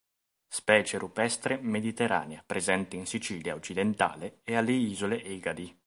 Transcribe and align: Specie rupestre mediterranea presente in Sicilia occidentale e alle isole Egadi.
Specie 0.49 0.97
rupestre 0.97 1.59
mediterranea 1.61 2.41
presente 2.43 2.95
in 2.95 3.05
Sicilia 3.05 3.53
occidentale 3.53 4.39
e 4.45 4.55
alle 4.55 4.71
isole 4.71 5.23
Egadi. 5.23 5.77